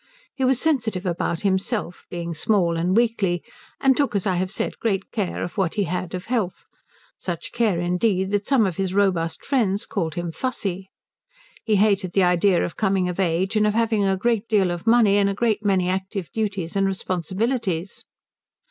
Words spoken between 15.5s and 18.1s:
many active duties and responsibilities.